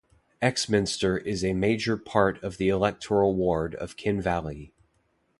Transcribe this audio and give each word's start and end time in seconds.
"Exminster" 0.41 1.15
is 1.15 1.43
a 1.45 1.53
major 1.53 1.95
part 1.95 2.41
of 2.41 2.57
the 2.57 2.69
electoral 2.69 3.35
ward 3.35 3.75
of 3.75 3.97
Kenn 3.97 4.19
Valley. 4.19 4.73